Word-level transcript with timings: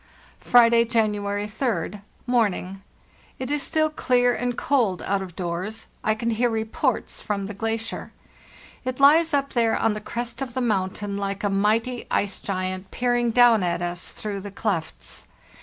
"Friday, 0.39 0.83
January 0.83 1.45
3d. 1.45 2.01
Morning. 2.25 2.81
It 3.37 3.51
is 3.51 3.61
still 3.61 3.91
clear 3.91 4.33
and 4.33 4.57
cold 4.57 5.03
out 5.03 5.21
of 5.21 5.35
doors; 5.35 5.89
I 6.03 6.15
can 6.15 6.31
hear 6.31 6.49
reports 6.49 7.21
from 7.21 7.45
the 7.45 7.53
glacier. 7.53 8.11
It 8.83 8.97
hes 8.97 9.31
up 9.31 9.53
there 9.53 9.77
on 9.77 9.93
the 9.93 10.01
crest 10.01 10.41
of 10.41 10.55
the 10.55 10.59
mountain 10.59 11.17
like 11.17 11.43
a 11.43 11.51
mighty 11.51 12.07
ice 12.09 12.39
giant 12.39 12.89
peering 12.89 13.29
down 13.29 13.61
at 13.61 13.83
us 13.83 14.11
through 14.11 14.39
the 14.41 14.49
clefts. 14.49 15.27